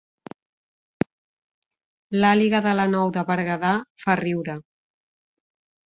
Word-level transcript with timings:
L'àliga 2.23 2.63
de 2.69 2.75
la 2.81 2.89
Nou 2.97 3.15
de 3.19 3.27
Berguedà 3.31 3.79
fa 4.07 4.21
riure 4.27 4.61